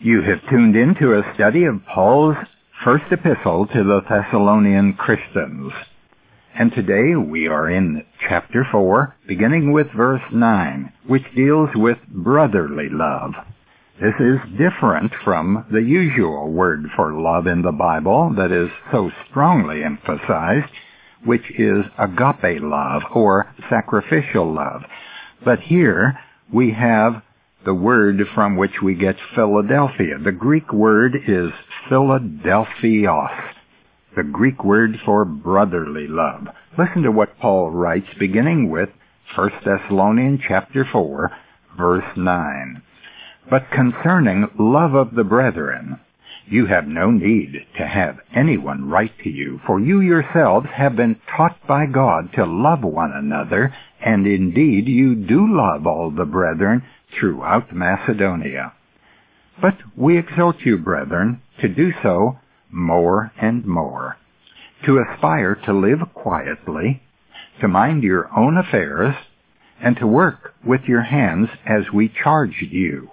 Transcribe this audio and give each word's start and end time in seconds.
You 0.00 0.22
have 0.22 0.48
tuned 0.48 0.76
in 0.76 0.94
to 1.00 1.18
a 1.18 1.34
study 1.34 1.64
of 1.64 1.84
Paul's 1.92 2.36
first 2.84 3.06
epistle 3.10 3.66
to 3.66 3.82
the 3.82 4.00
Thessalonian 4.08 4.92
Christians. 4.92 5.72
And 6.54 6.70
today 6.70 7.16
we 7.16 7.48
are 7.48 7.68
in 7.68 8.04
chapter 8.28 8.64
4, 8.70 9.16
beginning 9.26 9.72
with 9.72 9.88
verse 9.96 10.22
9, 10.32 10.92
which 11.08 11.24
deals 11.34 11.70
with 11.74 11.98
brotherly 12.06 12.88
love. 12.88 13.32
This 14.00 14.14
is 14.20 14.38
different 14.56 15.10
from 15.24 15.66
the 15.72 15.82
usual 15.82 16.48
word 16.48 16.84
for 16.94 17.12
love 17.12 17.48
in 17.48 17.62
the 17.62 17.72
Bible 17.72 18.32
that 18.36 18.52
is 18.52 18.70
so 18.92 19.10
strongly 19.28 19.82
emphasized, 19.82 20.72
which 21.24 21.50
is 21.58 21.84
agape 21.98 22.62
love 22.62 23.02
or 23.12 23.52
sacrificial 23.68 24.54
love. 24.54 24.84
But 25.44 25.58
here 25.58 26.20
we 26.52 26.70
have 26.70 27.20
the 27.64 27.74
word 27.74 28.20
from 28.34 28.56
which 28.56 28.80
we 28.82 28.94
get 28.94 29.16
Philadelphia. 29.34 30.18
The 30.22 30.32
Greek 30.32 30.72
word 30.72 31.16
is 31.26 31.50
Philadelphios, 31.88 33.54
the 34.16 34.22
Greek 34.22 34.64
word 34.64 34.98
for 35.04 35.24
brotherly 35.24 36.06
love. 36.06 36.48
Listen 36.78 37.02
to 37.02 37.10
what 37.10 37.38
Paul 37.38 37.70
writes 37.70 38.06
beginning 38.18 38.70
with 38.70 38.90
1 39.34 39.50
Thessalonians 39.64 40.40
chapter 40.46 40.86
4, 40.90 41.30
verse 41.76 42.16
9. 42.16 42.82
But 43.50 43.70
concerning 43.70 44.48
love 44.58 44.94
of 44.94 45.14
the 45.14 45.24
brethren, 45.24 46.00
you 46.50 46.66
have 46.66 46.86
no 46.86 47.10
need 47.10 47.66
to 47.76 47.86
have 47.86 48.18
anyone 48.34 48.88
write 48.88 49.18
to 49.22 49.28
you, 49.30 49.60
for 49.66 49.78
you 49.78 50.00
yourselves 50.00 50.66
have 50.74 50.96
been 50.96 51.16
taught 51.36 51.56
by 51.66 51.86
God 51.86 52.32
to 52.34 52.44
love 52.44 52.82
one 52.82 53.12
another, 53.12 53.74
and 54.00 54.26
indeed 54.26 54.88
you 54.88 55.14
do 55.14 55.46
love 55.46 55.86
all 55.86 56.10
the 56.10 56.24
brethren 56.24 56.82
throughout 57.18 57.74
Macedonia. 57.74 58.72
But 59.60 59.74
we 59.96 60.18
exhort 60.18 60.60
you, 60.60 60.78
brethren, 60.78 61.42
to 61.60 61.68
do 61.68 61.92
so 62.02 62.38
more 62.70 63.32
and 63.40 63.66
more, 63.66 64.16
to 64.86 64.98
aspire 64.98 65.54
to 65.66 65.72
live 65.72 66.00
quietly, 66.14 67.02
to 67.60 67.68
mind 67.68 68.02
your 68.02 68.30
own 68.36 68.56
affairs, 68.56 69.14
and 69.80 69.96
to 69.96 70.06
work 70.06 70.54
with 70.64 70.82
your 70.86 71.02
hands 71.02 71.48
as 71.66 71.92
we 71.92 72.08
charged 72.22 72.62
you, 72.70 73.10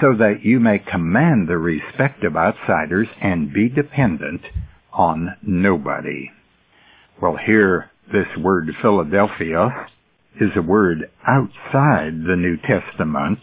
so 0.00 0.14
that 0.18 0.44
you 0.44 0.60
may 0.60 0.78
command 0.78 1.48
the 1.48 1.58
respect 1.58 2.24
of 2.24 2.36
outsiders 2.36 3.08
and 3.20 3.52
be 3.52 3.68
dependent 3.68 4.42
on 4.92 5.36
nobody. 5.42 6.30
Well, 7.20 7.36
here, 7.36 7.90
this 8.12 8.26
word 8.38 8.70
Philadelphia 8.82 9.88
is 10.40 10.50
a 10.54 10.62
word 10.62 11.10
outside 11.26 12.24
the 12.24 12.36
New 12.36 12.56
Testament 12.58 13.38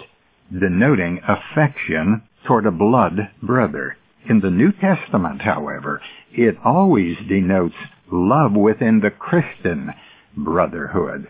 denoting 0.51 1.19
affection 1.27 2.21
toward 2.45 2.65
a 2.65 2.71
blood 2.71 3.29
brother. 3.41 3.97
In 4.29 4.39
the 4.39 4.51
New 4.51 4.71
Testament, 4.71 5.41
however, 5.41 6.01
it 6.31 6.55
always 6.63 7.17
denotes 7.27 7.75
love 8.11 8.53
within 8.53 8.99
the 8.99 9.09
Christian 9.09 9.93
brotherhood. 10.37 11.27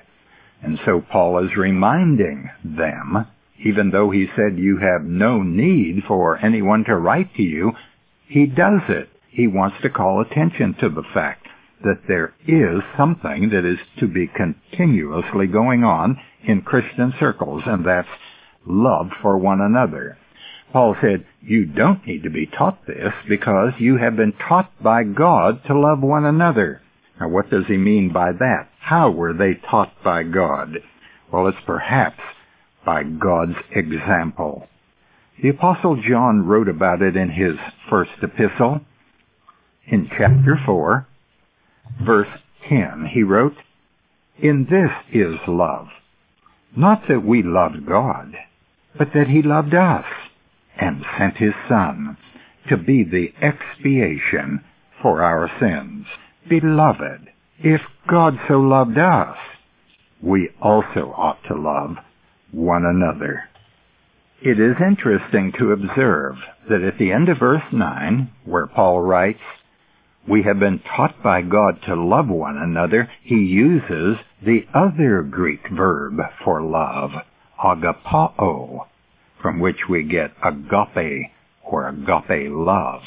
And 0.61 0.79
so 0.85 1.01
Paul 1.01 1.43
is 1.45 1.55
reminding 1.57 2.49
them, 2.63 3.25
even 3.65 3.91
though 3.91 4.09
he 4.09 4.27
said 4.35 4.57
you 4.57 4.77
have 4.77 5.03
no 5.03 5.41
need 5.41 6.03
for 6.07 6.37
anyone 6.37 6.83
to 6.85 6.95
write 6.95 7.33
to 7.35 7.43
you, 7.43 7.71
he 8.27 8.45
does 8.45 8.81
it. 8.89 9.09
He 9.29 9.47
wants 9.47 9.77
to 9.81 9.89
call 9.89 10.21
attention 10.21 10.75
to 10.79 10.89
the 10.89 11.03
fact 11.13 11.47
that 11.83 12.01
there 12.07 12.33
is 12.47 12.81
something 12.97 13.49
that 13.49 13.65
is 13.65 13.79
to 13.99 14.07
be 14.07 14.27
continuously 14.27 15.47
going 15.47 15.83
on 15.83 16.19
in 16.43 16.61
Christian 16.61 17.13
circles, 17.19 17.63
and 17.65 17.85
that's 17.85 18.07
love 18.65 19.09
for 19.21 19.37
one 19.37 19.61
another. 19.61 20.17
Paul 20.71 20.95
said, 21.01 21.25
you 21.41 21.65
don't 21.65 22.05
need 22.07 22.23
to 22.23 22.29
be 22.29 22.47
taught 22.47 22.87
this 22.87 23.13
because 23.29 23.73
you 23.79 23.97
have 23.97 24.15
been 24.15 24.33
taught 24.33 24.71
by 24.81 25.03
God 25.03 25.61
to 25.67 25.77
love 25.77 26.01
one 26.01 26.25
another. 26.25 26.81
Now 27.19 27.29
what 27.29 27.49
does 27.49 27.65
he 27.67 27.77
mean 27.77 28.11
by 28.11 28.31
that? 28.31 28.69
How 28.79 29.11
were 29.11 29.33
they 29.33 29.53
taught 29.69 29.93
by 30.03 30.23
God? 30.23 30.79
Well, 31.31 31.47
it's 31.47 31.57
perhaps 31.65 32.19
by 32.85 33.03
God's 33.03 33.57
example. 33.71 34.67
The 35.41 35.49
apostle 35.49 36.01
John 36.01 36.45
wrote 36.45 36.69
about 36.69 37.01
it 37.01 37.15
in 37.15 37.29
his 37.29 37.55
first 37.89 38.11
epistle 38.21 38.81
in 39.87 40.09
chapter 40.17 40.59
4 40.65 41.07
verse 42.01 42.29
10, 42.69 43.09
he 43.13 43.23
wrote, 43.23 43.57
In 44.39 44.65
this 44.69 44.91
is 45.11 45.35
love, 45.47 45.87
not 46.75 47.03
that 47.07 47.23
we 47.23 47.43
loved 47.43 47.85
God, 47.85 48.35
but 48.97 49.09
that 49.13 49.27
he 49.27 49.41
loved 49.41 49.73
us 49.73 50.05
and 50.79 51.05
sent 51.17 51.37
his 51.37 51.53
Son 51.67 52.17
to 52.69 52.77
be 52.77 53.03
the 53.03 53.33
expiation 53.41 54.63
for 55.01 55.21
our 55.21 55.49
sins. 55.59 56.05
Beloved, 56.49 57.29
if 57.59 57.81
God 58.07 58.39
so 58.47 58.59
loved 58.59 58.97
us, 58.97 59.37
we 60.21 60.49
also 60.61 61.13
ought 61.15 61.43
to 61.47 61.55
love 61.55 61.97
one 62.53 62.85
another. 62.85 63.49
It 64.41 64.59
is 64.59 64.75
interesting 64.79 65.51
to 65.57 65.71
observe 65.71 66.35
that 66.69 66.81
at 66.81 66.97
the 66.97 67.11
end 67.11 67.29
of 67.29 67.39
verse 67.39 67.63
9, 67.71 68.29
where 68.45 68.67
Paul 68.67 69.01
writes, 69.01 69.39
we 70.27 70.43
have 70.43 70.59
been 70.59 70.79
taught 70.79 71.21
by 71.21 71.41
God 71.41 71.81
to 71.85 71.95
love 71.95 72.29
one 72.29 72.57
another, 72.57 73.09
he 73.23 73.35
uses 73.35 74.17
the 74.41 74.65
other 74.73 75.21
Greek 75.21 75.67
verb 75.69 76.19
for 76.43 76.61
love, 76.61 77.11
agapao, 77.61 78.87
from 79.41 79.59
which 79.59 79.89
we 79.89 80.03
get 80.03 80.31
agape 80.41 81.31
or 81.63 81.87
agape 81.87 82.49
love. 82.49 83.01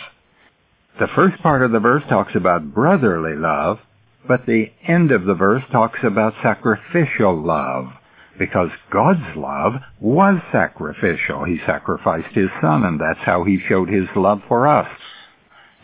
The 0.99 1.09
first 1.15 1.43
part 1.43 1.63
of 1.63 1.73
the 1.73 1.81
verse 1.81 2.03
talks 2.09 2.35
about 2.35 2.75
brotherly 2.75 3.37
love, 3.37 3.79
but 4.27 4.47
the 4.47 4.73
end 4.87 5.11
of 5.11 5.25
the 5.25 5.35
verse 5.35 5.63
talks 5.71 6.01
about 6.03 6.35
sacrificial 6.43 7.37
love, 7.37 7.93
because 8.39 8.71
God's 8.91 9.37
love 9.37 9.75
was 10.01 10.41
sacrificial. 10.53 11.45
He 11.45 11.59
sacrificed 11.67 12.35
his 12.35 12.51
son, 12.61 12.85
and 12.85 13.01
that's 13.01 13.25
how 13.25 13.45
he 13.45 13.59
showed 13.69 13.89
his 13.89 14.09
love 14.15 14.43
for 14.49 14.67
us. 14.67 14.89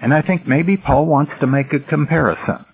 And 0.01 0.13
I 0.13 0.21
think 0.21 0.47
maybe 0.47 0.77
Paul 0.77 1.07
wants 1.07 1.33
to 1.41 1.47
make 1.47 1.73
a 1.73 1.79
comparison. 1.79 2.67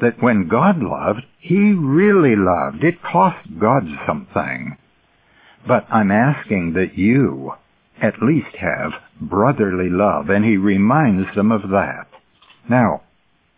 That 0.00 0.20
when 0.20 0.48
God 0.48 0.82
loved, 0.82 1.22
He 1.38 1.72
really 1.72 2.34
loved. 2.36 2.84
It 2.84 3.02
cost 3.02 3.58
God 3.58 3.84
something. 4.06 4.76
But 5.66 5.86
I'm 5.90 6.10
asking 6.10 6.74
that 6.74 6.96
you 6.96 7.52
at 8.00 8.22
least 8.22 8.56
have 8.60 8.92
brotherly 9.20 9.88
love, 9.90 10.30
and 10.30 10.44
he 10.44 10.56
reminds 10.56 11.34
them 11.34 11.50
of 11.50 11.62
that. 11.70 12.06
Now, 12.68 13.02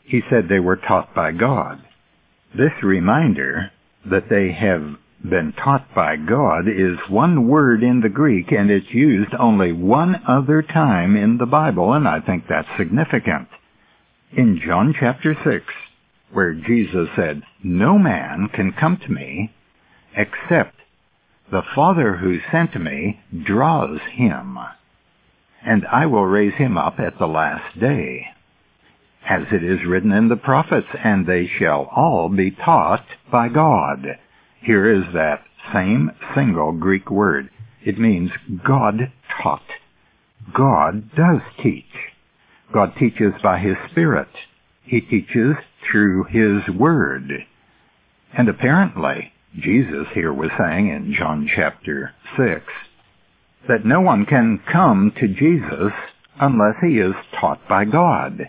he 0.02 0.22
said 0.28 0.48
they 0.48 0.60
were 0.60 0.76
taught 0.76 1.14
by 1.14 1.32
God. 1.32 1.82
This 2.56 2.72
reminder 2.82 3.70
that 4.06 4.28
they 4.30 4.52
have 4.52 4.96
been 5.22 5.52
taught 5.52 5.94
by 5.94 6.16
God 6.16 6.66
is 6.68 6.98
one 7.08 7.46
word 7.48 7.82
in 7.82 8.00
the 8.00 8.08
Greek 8.08 8.52
and 8.52 8.70
it's 8.70 8.90
used 8.92 9.34
only 9.38 9.72
one 9.72 10.22
other 10.26 10.62
time 10.62 11.16
in 11.16 11.36
the 11.38 11.46
Bible 11.46 11.92
and 11.92 12.08
I 12.08 12.20
think 12.20 12.44
that's 12.48 12.68
significant. 12.78 13.48
In 14.32 14.60
John 14.64 14.94
chapter 14.98 15.36
6, 15.44 15.64
where 16.32 16.54
Jesus 16.54 17.08
said, 17.16 17.42
No 17.62 17.98
man 17.98 18.48
can 18.52 18.72
come 18.72 18.96
to 18.96 19.12
me 19.12 19.52
except 20.16 20.76
the 21.50 21.62
Father 21.74 22.16
who 22.16 22.38
sent 22.50 22.80
me 22.80 23.20
draws 23.44 24.00
him, 24.12 24.58
and 25.64 25.84
I 25.86 26.06
will 26.06 26.24
raise 26.24 26.54
him 26.54 26.78
up 26.78 27.00
at 27.00 27.18
the 27.18 27.26
last 27.26 27.78
day. 27.78 28.26
As 29.28 29.42
it 29.52 29.62
is 29.62 29.84
written 29.84 30.12
in 30.12 30.28
the 30.28 30.36
prophets, 30.36 30.86
and 31.04 31.26
they 31.26 31.46
shall 31.46 31.90
all 31.94 32.28
be 32.28 32.50
taught 32.50 33.04
by 33.30 33.48
God. 33.48 34.18
Here 34.62 34.92
is 34.92 35.14
that 35.14 35.42
same 35.72 36.10
single 36.34 36.72
Greek 36.72 37.10
word. 37.10 37.48
It 37.82 37.98
means 37.98 38.30
God 38.62 39.10
taught. 39.42 39.62
God 40.52 41.14
does 41.14 41.40
teach. 41.62 42.12
God 42.72 42.92
teaches 42.98 43.32
by 43.42 43.58
His 43.58 43.76
Spirit. 43.90 44.28
He 44.82 45.00
teaches 45.00 45.56
through 45.82 46.24
His 46.24 46.68
Word. 46.68 47.46
And 48.36 48.50
apparently, 48.50 49.32
Jesus 49.58 50.06
here 50.12 50.32
was 50.32 50.50
saying 50.58 50.88
in 50.88 51.14
John 51.14 51.48
chapter 51.52 52.12
6 52.36 52.62
that 53.66 53.86
no 53.86 54.02
one 54.02 54.26
can 54.26 54.60
come 54.70 55.12
to 55.18 55.26
Jesus 55.26 55.92
unless 56.38 56.76
he 56.82 56.98
is 56.98 57.14
taught 57.38 57.66
by 57.66 57.84
God, 57.86 58.48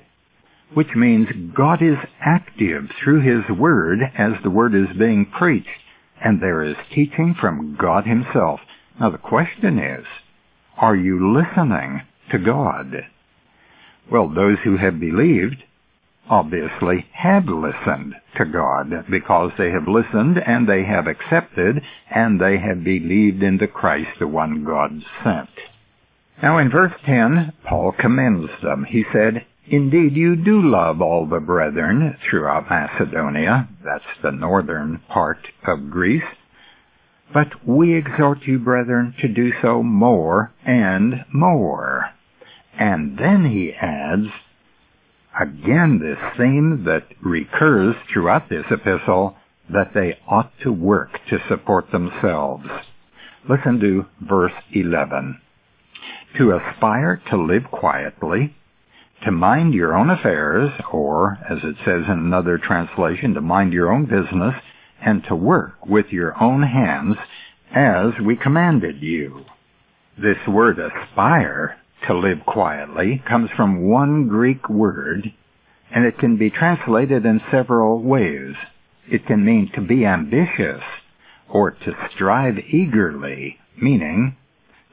which 0.73 0.95
means 0.95 1.27
God 1.55 1.81
is 1.81 1.97
active 2.19 2.89
through 3.01 3.21
His 3.21 3.49
Word 3.57 3.99
as 4.17 4.33
the 4.43 4.49
Word 4.49 4.75
is 4.75 4.95
being 4.97 5.25
preached 5.25 5.67
and 6.23 6.41
there 6.41 6.63
is 6.63 6.75
teaching 6.93 7.35
from 7.39 7.75
God 7.79 8.05
Himself. 8.05 8.59
Now 8.99 9.09
the 9.09 9.17
question 9.17 9.79
is, 9.79 10.05
are 10.77 10.95
you 10.95 11.33
listening 11.33 12.01
to 12.31 12.37
God? 12.37 13.07
Well, 14.11 14.29
those 14.29 14.57
who 14.63 14.77
have 14.77 14.99
believed 14.99 15.63
obviously 16.29 17.05
have 17.13 17.45
listened 17.45 18.15
to 18.37 18.45
God 18.45 19.05
because 19.09 19.51
they 19.57 19.71
have 19.71 19.87
listened 19.87 20.37
and 20.37 20.67
they 20.67 20.83
have 20.83 21.07
accepted 21.07 21.81
and 22.09 22.39
they 22.39 22.57
have 22.57 22.83
believed 22.83 23.43
in 23.43 23.57
the 23.57 23.67
Christ, 23.67 24.11
the 24.19 24.27
one 24.27 24.63
God 24.63 25.03
sent. 25.23 25.49
Now 26.41 26.57
in 26.57 26.71
verse 26.71 26.93
10, 27.05 27.53
Paul 27.65 27.91
commends 27.91 28.51
them. 28.63 28.85
He 28.85 29.03
said, 29.13 29.45
Indeed, 29.67 30.15
you 30.15 30.35
do 30.35 30.61
love 30.61 31.01
all 31.01 31.27
the 31.27 31.39
brethren 31.39 32.17
throughout 32.27 32.69
Macedonia. 32.69 33.69
That's 33.83 34.03
the 34.21 34.31
northern 34.31 35.01
part 35.07 35.47
of 35.65 35.91
Greece. 35.91 36.23
But 37.33 37.65
we 37.65 37.95
exhort 37.95 38.39
you, 38.43 38.59
brethren, 38.59 39.15
to 39.21 39.27
do 39.27 39.53
so 39.61 39.83
more 39.83 40.51
and 40.65 41.25
more. 41.31 42.09
And 42.77 43.17
then 43.17 43.45
he 43.45 43.71
adds, 43.73 44.27
again 45.39 45.99
this 45.99 46.17
theme 46.37 46.83
that 46.85 47.07
recurs 47.21 47.95
throughout 48.11 48.49
this 48.49 48.65
epistle, 48.69 49.37
that 49.69 49.93
they 49.93 50.17
ought 50.27 50.51
to 50.63 50.71
work 50.71 51.19
to 51.29 51.39
support 51.47 51.91
themselves. 51.91 52.67
Listen 53.47 53.79
to 53.79 54.05
verse 54.19 54.53
11. 54.73 55.39
To 56.37 56.51
aspire 56.51 57.21
to 57.29 57.37
live 57.37 57.63
quietly, 57.71 58.55
to 59.23 59.31
mind 59.31 59.73
your 59.73 59.95
own 59.95 60.09
affairs, 60.09 60.71
or, 60.91 61.37
as 61.49 61.59
it 61.63 61.75
says 61.85 62.03
in 62.07 62.19
another 62.19 62.57
translation, 62.57 63.33
to 63.33 63.41
mind 63.41 63.73
your 63.73 63.91
own 63.91 64.05
business, 64.05 64.55
and 65.01 65.23
to 65.25 65.35
work 65.35 65.85
with 65.85 66.07
your 66.11 66.41
own 66.41 66.63
hands 66.63 67.17
as 67.73 68.13
we 68.23 68.35
commanded 68.35 69.01
you. 69.01 69.45
This 70.17 70.37
word 70.47 70.79
aspire 70.79 71.77
to 72.07 72.17
live 72.17 72.45
quietly 72.45 73.23
comes 73.27 73.49
from 73.55 73.87
one 73.89 74.27
Greek 74.27 74.69
word, 74.69 75.33
and 75.93 76.05
it 76.05 76.17
can 76.17 76.37
be 76.37 76.49
translated 76.49 77.25
in 77.25 77.41
several 77.51 78.01
ways. 78.01 78.55
It 79.09 79.25
can 79.25 79.45
mean 79.45 79.71
to 79.75 79.81
be 79.81 80.05
ambitious 80.05 80.81
or 81.49 81.71
to 81.71 82.09
strive 82.13 82.57
eagerly, 82.57 83.57
meaning 83.79 84.37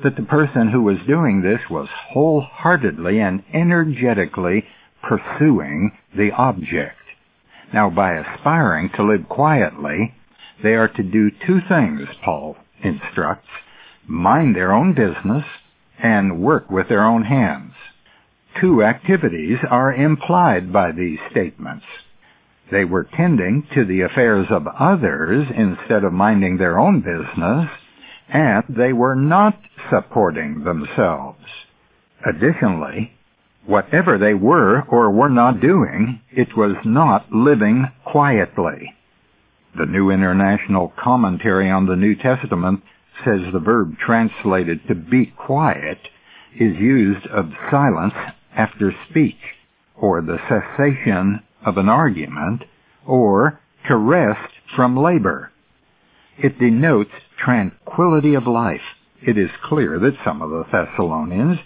that 0.03 0.17
the 0.17 0.23
person 0.23 0.69
who 0.69 0.83
was 0.83 0.99
doing 1.07 1.43
this 1.43 1.61
was 1.71 1.89
wholeheartedly 2.13 3.21
and 3.21 3.43
energetically 3.53 4.65
pursuing 5.03 5.93
the 6.17 6.31
object. 6.33 6.97
Now, 7.73 7.91
by 7.91 8.15
aspiring 8.15 8.91
to 8.97 9.03
live 9.03 9.29
quietly, 9.29 10.15
they 10.63 10.75
are 10.75 10.89
to 10.89 11.03
do 11.03 11.31
two 11.31 11.61
things, 11.69 12.09
Paul 12.25 12.57
instructs. 12.83 13.49
Mind 14.07 14.57
their 14.57 14.73
own 14.73 14.95
business 14.95 15.45
and 15.99 16.41
work 16.43 16.71
with 16.71 16.89
their 16.89 17.05
own 17.05 17.25
hands. 17.25 17.73
Two 18.61 18.83
activities 18.83 19.59
are 19.69 19.93
implied 19.93 20.73
by 20.73 20.93
these 20.93 21.19
statements. 21.31 21.85
They 22.71 22.85
were 22.85 23.05
tending 23.05 23.67
to 23.75 23.85
the 23.85 24.03
affairs 24.03 24.47
of 24.51 24.67
others 24.67 25.49
instead 25.55 26.05
of 26.05 26.13
minding 26.13 26.57
their 26.57 26.79
own 26.79 27.01
business, 27.01 27.71
and 28.29 28.65
they 28.69 28.93
were 28.93 29.15
not 29.15 29.59
supporting 29.91 30.65
themselves. 30.65 31.45
Additionally, 32.27 33.13
whatever 33.67 34.19
they 34.19 34.35
were 34.35 34.83
or 34.89 35.11
were 35.11 35.29
not 35.29 35.61
doing, 35.61 36.21
it 36.31 36.57
was 36.57 36.77
not 36.85 37.31
living 37.33 37.87
quietly. 38.05 38.95
The 39.77 39.87
New 39.87 40.11
International 40.11 40.93
Commentary 40.99 41.71
on 41.71 41.87
the 41.87 41.97
New 41.97 42.17
Testament 42.17 42.83
says 43.25 43.41
the 43.53 43.61
verb 43.61 43.97
translated 43.99 44.81
to 44.89 44.95
be 44.95 45.27
quiet 45.27 45.99
is 46.55 46.77
used 46.79 47.27
of 47.27 47.53
silence 47.71 48.15
after 48.57 48.93
speech, 49.11 49.37
or 49.95 50.21
the 50.21 50.39
cessation 50.49 51.41
of 51.65 51.77
an 51.77 51.89
argument, 51.89 52.65
or 53.07 53.61
to 53.87 53.97
rest 53.97 54.53
from 54.75 54.97
labor. 54.97 55.53
It 56.41 56.59
denotes 56.59 57.11
tranquility 57.37 58.35
of 58.35 58.47
life. 58.47 58.81
It 59.21 59.37
is 59.37 59.51
clear 59.65 59.99
that 59.99 60.17
some 60.25 60.41
of 60.41 60.51
the 60.51 60.65
Thessalonians 60.71 61.59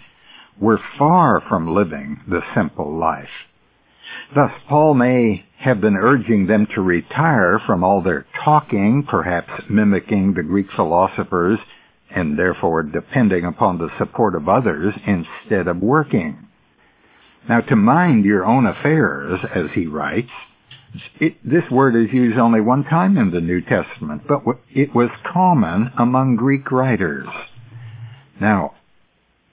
were 0.59 0.79
far 0.97 1.41
from 1.47 1.73
living 1.73 2.19
the 2.27 2.41
simple 2.55 2.97
life. 2.97 3.29
Thus, 4.33 4.51
Paul 4.67 4.95
may 4.95 5.45
have 5.59 5.79
been 5.79 5.95
urging 5.95 6.47
them 6.47 6.67
to 6.73 6.81
retire 6.81 7.59
from 7.65 7.83
all 7.83 8.01
their 8.01 8.25
talking, 8.43 9.03
perhaps 9.07 9.69
mimicking 9.69 10.33
the 10.33 10.43
Greek 10.43 10.71
philosophers, 10.75 11.59
and 12.09 12.37
therefore 12.37 12.83
depending 12.83 13.45
upon 13.45 13.77
the 13.77 13.89
support 13.97 14.35
of 14.35 14.49
others 14.49 14.93
instead 15.05 15.67
of 15.67 15.81
working. 15.81 16.47
Now, 17.47 17.61
to 17.61 17.75
mind 17.75 18.25
your 18.25 18.45
own 18.45 18.65
affairs, 18.65 19.39
as 19.53 19.71
he 19.73 19.87
writes, 19.87 20.31
it, 21.19 21.37
this 21.43 21.69
word 21.71 21.95
is 21.95 22.13
used 22.13 22.37
only 22.37 22.61
one 22.61 22.83
time 22.83 23.17
in 23.17 23.31
the 23.31 23.41
New 23.41 23.61
Testament, 23.61 24.23
but 24.27 24.41
it 24.69 24.93
was 24.93 25.09
common 25.31 25.91
among 25.97 26.35
Greek 26.35 26.71
writers. 26.71 27.27
Now, 28.39 28.75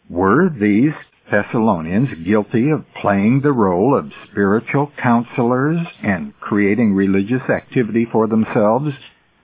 were 0.09 0.49
these 0.49 0.93
Thessalonians 1.31 2.09
guilty 2.25 2.71
of 2.71 2.85
playing 3.01 3.41
the 3.41 3.53
role 3.53 3.97
of 3.97 4.13
spiritual 4.31 4.91
counselors 5.01 5.79
and 6.03 6.39
creating 6.41 6.95
religious 6.95 7.43
activity 7.49 8.07
for 8.11 8.27
themselves, 8.27 8.93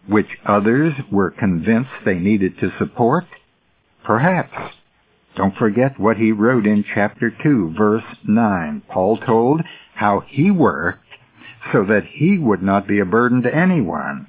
which 0.08 0.38
others 0.44 0.92
were 1.10 1.30
convinced 1.30 1.90
they 2.04 2.18
needed 2.18 2.58
to 2.58 2.72
support? 2.78 3.24
Perhaps. 4.04 4.74
Don't 5.36 5.56
forget 5.56 6.00
what 6.00 6.16
he 6.16 6.32
wrote 6.32 6.66
in 6.66 6.84
chapter 6.94 7.30
2, 7.30 7.74
verse 7.76 8.04
9. 8.26 8.82
Paul 8.88 9.18
told 9.18 9.60
how 9.94 10.24
he 10.26 10.50
worked 10.50 11.05
so 11.72 11.84
that 11.84 12.04
he 12.04 12.38
would 12.38 12.62
not 12.62 12.86
be 12.86 13.00
a 13.00 13.04
burden 13.04 13.42
to 13.42 13.54
anyone. 13.54 14.28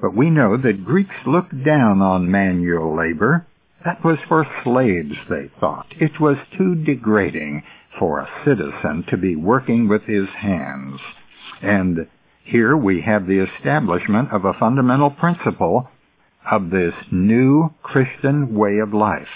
But 0.00 0.14
we 0.14 0.30
know 0.30 0.56
that 0.56 0.84
Greeks 0.84 1.14
looked 1.26 1.64
down 1.64 2.00
on 2.02 2.30
manual 2.30 2.96
labor 2.96 3.46
that 3.84 4.04
was 4.04 4.18
for 4.28 4.46
slaves, 4.64 5.16
they 5.30 5.50
thought. 5.60 5.86
It 6.00 6.18
was 6.20 6.36
too 6.56 6.74
degrading 6.74 7.62
for 7.98 8.18
a 8.18 8.28
citizen 8.44 9.04
to 9.08 9.16
be 9.16 9.36
working 9.36 9.88
with 9.88 10.02
his 10.02 10.28
hands. 10.28 11.00
And 11.62 12.08
here 12.44 12.76
we 12.76 13.02
have 13.02 13.26
the 13.26 13.38
establishment 13.38 14.32
of 14.32 14.44
a 14.44 14.52
fundamental 14.54 15.10
principle 15.10 15.88
of 16.50 16.70
this 16.70 16.94
new 17.12 17.72
Christian 17.82 18.54
way 18.54 18.78
of 18.78 18.92
life, 18.92 19.28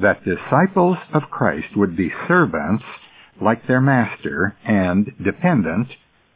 that 0.00 0.24
disciples 0.24 0.98
of 1.12 1.30
Christ 1.30 1.76
would 1.76 1.96
be 1.96 2.12
servants 2.26 2.84
like 3.40 3.66
their 3.66 3.80
master 3.80 4.56
and 4.64 5.12
dependent 5.22 5.88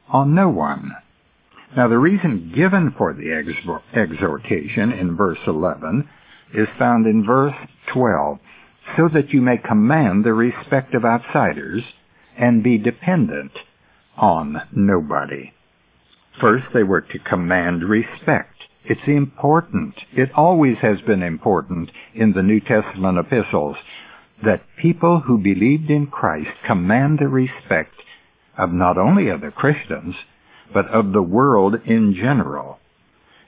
on 0.08 0.34
no 0.34 0.49
one. 0.49 0.93
Now 1.76 1.88
the 1.88 1.99
reason 1.99 2.52
given 2.55 2.94
for 2.96 3.12
the 3.12 3.32
exhortation 3.32 4.93
in 4.93 5.16
verse 5.16 5.38
11 5.46 6.08
is 6.55 6.69
found 6.78 7.06
in 7.06 7.25
verse 7.25 7.55
12, 7.93 8.38
so 8.96 9.08
that 9.12 9.31
you 9.31 9.43
may 9.43 9.58
command 9.58 10.25
the 10.25 10.32
respect 10.32 10.94
of 10.94 11.05
outsiders 11.05 11.82
and 12.38 12.62
be 12.62 12.79
dependent 12.79 13.53
on 14.17 14.62
nobody. 14.72 15.53
First, 16.41 16.67
they 16.72 16.84
were 16.84 17.03
to 17.03 17.19
command 17.19 17.82
respect. 17.82 18.55
It's 18.84 19.06
important. 19.06 19.94
It 20.12 20.31
always 20.34 20.79
has 20.79 21.00
been 21.03 21.22
important 21.22 21.91
in 22.15 22.32
the 22.32 22.43
New 22.43 22.60
Testament 22.60 23.19
epistles 23.19 23.77
that 24.44 24.62
people 24.81 25.20
who 25.20 25.36
believed 25.36 25.91
in 25.91 26.06
Christ 26.06 26.50
command 26.65 27.19
the 27.19 27.29
respect 27.29 27.94
of 28.58 28.72
not 28.72 28.98
only 28.98 29.31
other 29.31 29.50
Christians, 29.50 30.15
but 30.74 30.86
of 30.88 31.12
the 31.12 31.22
world 31.22 31.77
in 31.86 32.15
general. 32.15 32.79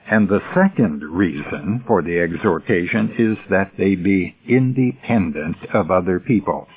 And 0.09 0.27
the 0.27 0.41
second 0.55 1.03
reason 1.03 1.83
for 1.85 2.01
the 2.01 2.19
exhortation 2.19 3.13
is 3.17 3.37
that 3.49 3.73
they 3.77 3.95
be 3.95 4.35
independent 4.47 5.57
of 5.73 5.91
other 5.91 6.19
people. 6.19 6.67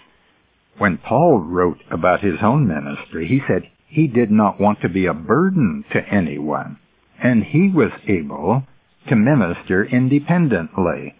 When 0.76 0.98
Paul 0.98 1.38
wrote 1.38 1.80
about 1.90 2.20
his 2.20 2.42
own 2.42 2.66
ministry, 2.66 3.26
he 3.26 3.40
said 3.46 3.70
he 3.86 4.08
did 4.08 4.30
not 4.30 4.60
want 4.60 4.80
to 4.82 4.88
be 4.88 5.06
a 5.06 5.14
burden 5.14 5.84
to 5.92 6.06
anyone, 6.08 6.78
and 7.22 7.44
he 7.44 7.68
was 7.68 7.92
able 8.08 8.64
to 9.08 9.16
minister 9.16 9.84
independently. 9.84 11.14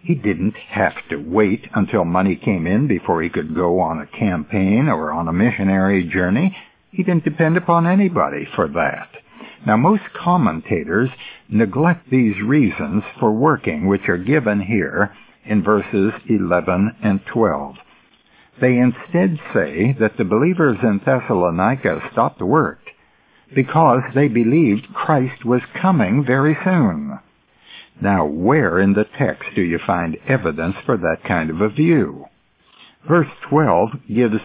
He 0.00 0.14
didn't 0.14 0.56
have 0.56 0.94
to 1.10 1.16
wait 1.16 1.68
until 1.74 2.04
money 2.04 2.36
came 2.36 2.66
in 2.66 2.86
before 2.86 3.22
he 3.22 3.28
could 3.28 3.54
go 3.54 3.80
on 3.80 4.00
a 4.00 4.06
campaign 4.06 4.88
or 4.88 5.12
on 5.12 5.28
a 5.28 5.32
missionary 5.32 6.04
journey. 6.04 6.56
He 6.90 7.02
didn't 7.02 7.24
depend 7.24 7.56
upon 7.56 7.86
anybody 7.86 8.46
for 8.54 8.68
that. 8.68 9.08
Now, 9.66 9.76
most 9.76 10.04
commentators 10.14 11.10
neglect 11.48 12.10
these 12.10 12.40
reasons 12.40 13.02
for 13.18 13.32
working, 13.32 13.86
which 13.86 14.08
are 14.08 14.16
given 14.16 14.60
here 14.60 15.14
in 15.44 15.62
verses 15.62 16.12
11 16.28 16.96
and 17.02 17.20
12. 17.26 17.76
They 18.60 18.76
instead 18.78 19.38
say 19.52 19.96
that 20.00 20.16
the 20.16 20.24
believers 20.24 20.78
in 20.82 21.00
Thessalonica 21.04 22.08
stopped 22.12 22.40
work 22.40 22.80
because 23.54 24.02
they 24.14 24.28
believed 24.28 24.92
Christ 24.94 25.44
was 25.44 25.62
coming 25.74 26.24
very 26.24 26.56
soon. 26.64 27.18
Now, 28.00 28.26
where 28.26 28.78
in 28.78 28.92
the 28.92 29.06
text 29.18 29.50
do 29.54 29.62
you 29.62 29.78
find 29.84 30.16
evidence 30.26 30.76
for 30.86 30.96
that 30.96 31.24
kind 31.26 31.50
of 31.50 31.60
a 31.60 31.68
view? 31.68 32.26
Verse 33.06 33.28
12 33.48 33.90
gives 34.08 34.40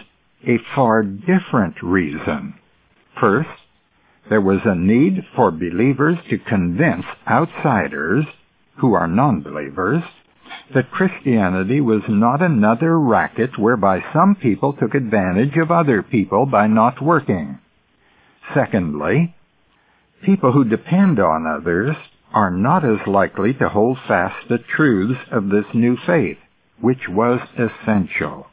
a 0.48 0.58
far 0.76 1.04
different 1.04 1.82
reason. 1.82 2.56
First, 3.20 3.50
there 4.30 4.42
was 4.42 4.62
a 4.66 4.76
need 4.76 5.26
for 5.36 5.52
believers 5.52 6.18
to 6.30 6.38
convince 6.38 7.06
outsiders 7.28 8.26
who 8.78 8.94
are 8.94 9.08
non-believers 9.08 10.04
that 10.74 10.92
Christianity 10.92 11.82
was 11.82 12.02
not 12.08 12.42
another 12.42 13.00
racket 13.00 13.58
whereby 13.58 14.04
some 14.14 14.36
people 14.36 14.74
took 14.74 14.96
advantage 14.96 15.58
of 15.58 15.72
other 15.72 16.02
people 16.02 16.46
by 16.46 16.68
not 16.68 17.02
working. 17.02 17.60
Secondly, 18.54 19.36
people 20.24 20.52
who 20.52 20.64
depend 20.64 21.20
on 21.20 21.46
others 21.46 21.96
are 22.34 22.52
not 22.52 22.84
as 22.84 23.08
likely 23.08 23.54
to 23.54 23.70
hold 23.70 23.98
fast 24.08 24.48
the 24.50 24.58
truths 24.58 25.20
of 25.32 25.50
this 25.50 25.66
new 25.74 25.96
faith, 26.06 26.38
which 26.82 27.08
was 27.08 27.40
essential. 27.58 28.48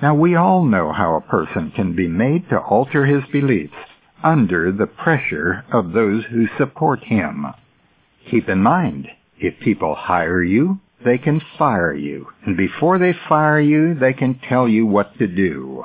Now 0.00 0.14
we 0.14 0.34
all 0.34 0.64
know 0.64 0.92
how 0.92 1.14
a 1.14 1.20
person 1.20 1.72
can 1.74 1.94
be 1.94 2.08
made 2.08 2.48
to 2.48 2.58
alter 2.60 3.06
his 3.06 3.24
beliefs 3.30 3.74
under 4.22 4.72
the 4.72 4.86
pressure 4.86 5.64
of 5.72 5.92
those 5.92 6.24
who 6.26 6.46
support 6.58 7.04
him. 7.04 7.46
Keep 8.30 8.48
in 8.48 8.62
mind, 8.62 9.08
if 9.38 9.58
people 9.60 9.94
hire 9.94 10.42
you, 10.42 10.80
they 11.04 11.18
can 11.18 11.40
fire 11.58 11.94
you. 11.94 12.28
And 12.46 12.56
before 12.56 12.98
they 12.98 13.12
fire 13.28 13.60
you, 13.60 13.94
they 13.94 14.12
can 14.12 14.38
tell 14.48 14.68
you 14.68 14.86
what 14.86 15.18
to 15.18 15.26
do. 15.26 15.84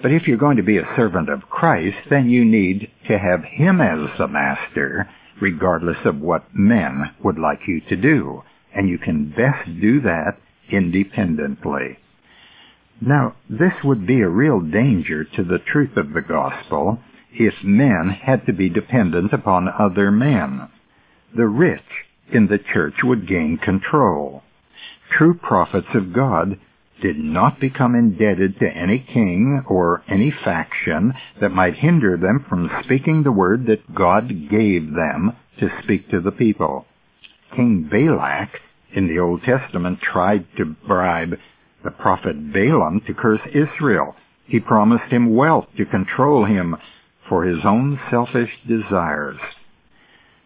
But 0.00 0.12
if 0.12 0.26
you're 0.26 0.36
going 0.36 0.56
to 0.56 0.62
be 0.62 0.78
a 0.78 0.94
servant 0.96 1.28
of 1.28 1.48
Christ, 1.48 1.96
then 2.10 2.28
you 2.28 2.44
need 2.44 2.90
to 3.08 3.18
have 3.18 3.44
Him 3.44 3.80
as 3.80 4.18
the 4.18 4.28
master, 4.28 5.08
regardless 5.42 5.98
of 6.04 6.20
what 6.20 6.44
men 6.54 7.02
would 7.22 7.36
like 7.36 7.66
you 7.66 7.80
to 7.80 7.96
do. 7.96 8.42
And 8.72 8.88
you 8.88 8.96
can 8.96 9.30
best 9.30 9.68
do 9.80 10.00
that 10.02 10.38
independently. 10.70 11.98
Now, 13.00 13.34
this 13.50 13.72
would 13.82 14.06
be 14.06 14.20
a 14.20 14.28
real 14.28 14.60
danger 14.60 15.24
to 15.24 15.42
the 15.42 15.58
truth 15.58 15.96
of 15.96 16.12
the 16.12 16.22
gospel 16.22 17.00
if 17.32 17.54
men 17.64 18.10
had 18.10 18.46
to 18.46 18.52
be 18.52 18.68
dependent 18.68 19.32
upon 19.32 19.68
other 19.68 20.12
men. 20.12 20.68
The 21.36 21.48
rich 21.48 22.06
in 22.32 22.46
the 22.46 22.60
church 22.72 22.94
would 23.02 23.26
gain 23.26 23.58
control. 23.58 24.44
True 25.10 25.34
prophets 25.34 25.88
of 25.94 26.12
God 26.12 26.58
did 27.02 27.18
not 27.18 27.60
become 27.60 27.94
indebted 27.94 28.58
to 28.58 28.66
any 28.66 28.98
king 29.12 29.62
or 29.68 30.02
any 30.08 30.30
faction 30.30 31.12
that 31.40 31.50
might 31.50 31.74
hinder 31.74 32.16
them 32.16 32.46
from 32.48 32.70
speaking 32.84 33.22
the 33.22 33.32
word 33.32 33.66
that 33.66 33.94
God 33.94 34.28
gave 34.48 34.94
them 34.94 35.36
to 35.58 35.68
speak 35.82 36.08
to 36.10 36.20
the 36.20 36.30
people. 36.30 36.86
King 37.54 37.88
Balak 37.90 38.60
in 38.94 39.08
the 39.08 39.18
Old 39.18 39.42
Testament 39.42 40.00
tried 40.00 40.46
to 40.56 40.64
bribe 40.64 41.34
the 41.84 41.90
prophet 41.90 42.52
Balaam 42.52 43.02
to 43.06 43.14
curse 43.14 43.40
Israel. 43.48 44.14
He 44.46 44.60
promised 44.60 45.10
him 45.12 45.34
wealth 45.34 45.66
to 45.76 45.84
control 45.84 46.44
him 46.44 46.76
for 47.28 47.44
his 47.44 47.64
own 47.64 47.98
selfish 48.10 48.50
desires. 48.66 49.38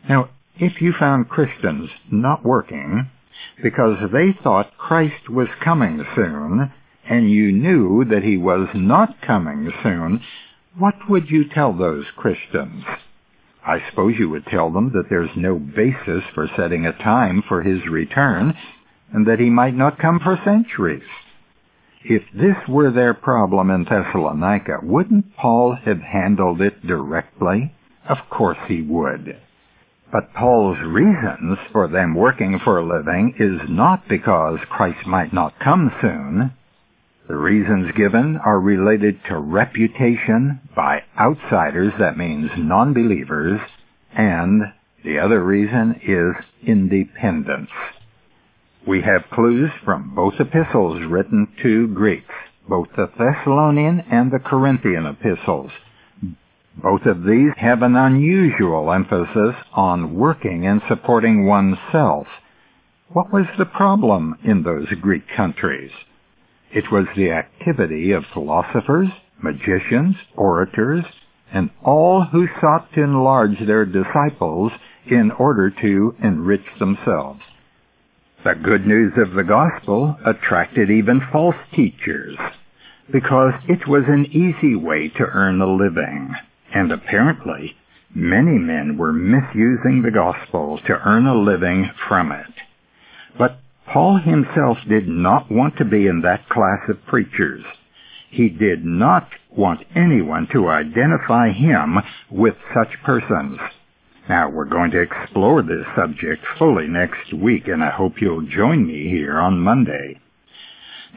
Now, 0.08 0.30
if 0.58 0.80
you 0.80 0.94
found 0.98 1.28
Christians 1.28 1.90
not 2.10 2.44
working 2.44 3.10
because 3.62 3.98
they 4.12 4.32
thought 4.42 4.76
Christ 4.78 5.28
was 5.28 5.48
coming 5.62 6.04
soon, 6.14 6.72
and 7.08 7.30
you 7.30 7.52
knew 7.52 8.04
that 8.04 8.22
he 8.22 8.36
was 8.36 8.68
not 8.74 9.20
coming 9.22 9.70
soon, 9.82 10.20
what 10.78 11.08
would 11.08 11.30
you 11.30 11.48
tell 11.48 11.72
those 11.72 12.04
Christians? 12.16 12.84
I 13.66 13.82
suppose 13.88 14.14
you 14.18 14.28
would 14.30 14.46
tell 14.46 14.70
them 14.70 14.92
that 14.92 15.08
there's 15.08 15.36
no 15.36 15.58
basis 15.58 16.22
for 16.34 16.48
setting 16.56 16.86
a 16.86 16.92
time 16.92 17.42
for 17.48 17.62
his 17.62 17.86
return, 17.86 18.54
and 19.12 19.26
that 19.26 19.40
he 19.40 19.50
might 19.50 19.74
not 19.74 19.98
come 19.98 20.20
for 20.20 20.38
centuries. 20.44 21.08
If 22.04 22.22
this 22.32 22.56
were 22.68 22.90
their 22.90 23.14
problem 23.14 23.70
in 23.70 23.84
Thessalonica, 23.84 24.78
wouldn't 24.82 25.34
Paul 25.36 25.76
have 25.84 26.00
handled 26.00 26.60
it 26.60 26.86
directly? 26.86 27.74
Of 28.08 28.18
course 28.30 28.58
he 28.68 28.82
would. 28.82 29.36
But 30.12 30.32
Paul's 30.34 30.78
reasons 30.80 31.58
for 31.72 31.88
them 31.88 32.14
working 32.14 32.60
for 32.62 32.78
a 32.78 32.86
living 32.86 33.34
is 33.38 33.68
not 33.68 34.08
because 34.08 34.58
Christ 34.68 35.06
might 35.06 35.32
not 35.32 35.58
come 35.58 35.90
soon. 36.00 36.52
The 37.28 37.36
reasons 37.36 37.90
given 37.96 38.36
are 38.36 38.60
related 38.60 39.18
to 39.24 39.38
reputation 39.38 40.60
by 40.76 41.02
outsiders, 41.18 41.92
that 41.98 42.16
means 42.16 42.50
non-believers, 42.56 43.60
and 44.14 44.62
the 45.04 45.18
other 45.18 45.42
reason 45.42 46.00
is 46.04 46.34
independence. 46.64 47.70
We 48.86 49.02
have 49.02 49.30
clues 49.32 49.70
from 49.84 50.14
both 50.14 50.34
epistles 50.38 51.02
written 51.04 51.48
to 51.64 51.88
Greeks, 51.88 52.34
both 52.68 52.88
the 52.94 53.10
Thessalonian 53.18 54.04
and 54.08 54.30
the 54.30 54.38
Corinthian 54.38 55.06
epistles. 55.06 55.72
Both 56.82 57.06
of 57.06 57.24
these 57.24 57.52
have 57.56 57.82
an 57.82 57.96
unusual 57.96 58.92
emphasis 58.92 59.56
on 59.72 60.14
working 60.14 60.66
and 60.66 60.82
supporting 60.88 61.46
oneself. 61.46 62.26
What 63.08 63.32
was 63.32 63.46
the 63.56 63.64
problem 63.64 64.36
in 64.44 64.62
those 64.62 64.88
Greek 65.00 65.26
countries? 65.34 65.90
It 66.70 66.92
was 66.92 67.06
the 67.16 67.32
activity 67.32 68.12
of 68.12 68.26
philosophers, 68.26 69.08
magicians, 69.40 70.16
orators, 70.34 71.04
and 71.50 71.70
all 71.82 72.24
who 72.24 72.46
sought 72.60 72.92
to 72.92 73.02
enlarge 73.02 73.58
their 73.66 73.86
disciples 73.86 74.72
in 75.06 75.30
order 75.30 75.70
to 75.70 76.14
enrich 76.22 76.66
themselves. 76.78 77.40
The 78.44 78.54
good 78.54 78.86
news 78.86 79.14
of 79.16 79.32
the 79.32 79.44
gospel 79.44 80.18
attracted 80.26 80.90
even 80.90 81.22
false 81.32 81.56
teachers 81.74 82.36
because 83.10 83.54
it 83.66 83.88
was 83.88 84.04
an 84.08 84.26
easy 84.26 84.76
way 84.76 85.08
to 85.08 85.24
earn 85.24 85.60
a 85.60 85.66
living. 85.66 86.34
And 86.76 86.92
apparently, 86.92 87.74
many 88.14 88.58
men 88.58 88.98
were 88.98 89.10
misusing 89.10 90.02
the 90.02 90.10
gospel 90.10 90.78
to 90.86 91.00
earn 91.06 91.26
a 91.26 91.34
living 91.34 91.90
from 92.06 92.30
it. 92.30 92.52
But 93.38 93.60
Paul 93.86 94.18
himself 94.18 94.76
did 94.86 95.08
not 95.08 95.50
want 95.50 95.78
to 95.78 95.86
be 95.86 96.06
in 96.06 96.20
that 96.20 96.50
class 96.50 96.80
of 96.90 97.06
preachers. 97.06 97.64
He 98.28 98.50
did 98.50 98.84
not 98.84 99.26
want 99.50 99.86
anyone 99.94 100.48
to 100.52 100.68
identify 100.68 101.50
him 101.50 101.96
with 102.30 102.56
such 102.74 103.02
persons. 103.02 103.58
Now, 104.28 104.50
we're 104.50 104.66
going 104.66 104.90
to 104.90 105.00
explore 105.00 105.62
this 105.62 105.86
subject 105.96 106.44
fully 106.58 106.88
next 106.88 107.32
week, 107.32 107.68
and 107.68 107.82
I 107.82 107.90
hope 107.90 108.20
you'll 108.20 108.46
join 108.46 108.86
me 108.86 109.08
here 109.08 109.38
on 109.38 109.60
Monday. 109.60 110.20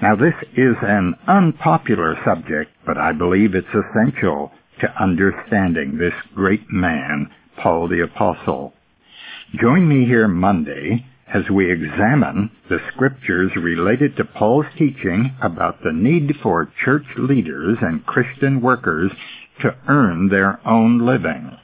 Now, 0.01 0.15
this 0.15 0.35
is 0.55 0.77
an 0.81 1.15
unpopular 1.27 2.15
subject, 2.23 2.71
but 2.85 2.97
I 2.97 3.11
believe 3.11 3.55
it's 3.55 3.67
essential 3.67 4.53
to 4.79 5.01
understanding 5.01 5.97
this 5.97 6.13
great 6.35 6.69
man, 6.69 7.29
Paul 7.57 7.87
the 7.87 8.01
Apostle. 8.01 8.73
Join 9.59 9.87
me 9.87 10.05
here 10.05 10.27
Monday 10.27 11.05
as 11.33 11.49
we 11.49 11.71
examine 11.71 12.51
the 12.69 12.79
scriptures 12.93 13.51
related 13.55 14.15
to 14.17 14.25
Paul's 14.25 14.65
teaching 14.77 15.35
about 15.41 15.83
the 15.83 15.93
need 15.93 16.35
for 16.41 16.71
church 16.83 17.05
leaders 17.17 17.77
and 17.81 18.05
Christian 18.05 18.61
workers 18.61 19.11
to 19.61 19.75
earn 19.87 20.29
their 20.29 20.59
own 20.67 21.05
living. 21.05 21.57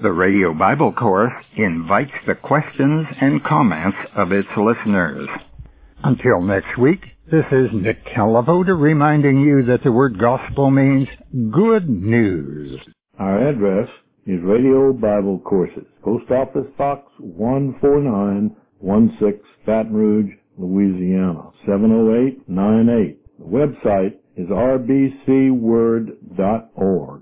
The 0.00 0.12
Radio 0.12 0.54
Bible 0.54 0.92
Course 0.92 1.32
invites 1.56 2.12
the 2.26 2.36
questions 2.36 3.08
and 3.20 3.42
comments 3.42 3.98
of 4.14 4.30
its 4.30 4.48
listeners. 4.56 5.28
Until 6.04 6.40
next 6.40 6.78
week, 6.78 7.00
this 7.30 7.44
is 7.52 7.68
Nick 7.74 8.06
Calavoda 8.06 8.74
reminding 8.78 9.40
you 9.40 9.62
that 9.66 9.82
the 9.84 9.92
word 9.92 10.18
gospel 10.18 10.70
means 10.70 11.06
good 11.50 11.86
news. 11.88 12.80
Our 13.18 13.48
address 13.48 13.88
is 14.26 14.40
Radio 14.42 14.92
Bible 14.94 15.38
Courses, 15.40 15.84
Post 16.02 16.30
Office 16.30 16.66
Box 16.78 17.02
14916, 17.18 19.40
Baton 19.66 19.92
Rouge, 19.92 20.32
Louisiana, 20.56 21.50
70898. 21.66 23.18
The 23.38 23.44
website 23.44 24.14
is 24.36 24.48
rbcword.org. 24.48 27.20